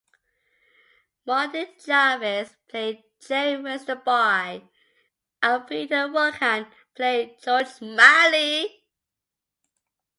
[1.27, 4.67] Martin Jarvis played Jerry Westerby
[5.43, 8.83] and Peter Vaughan played George Smiley.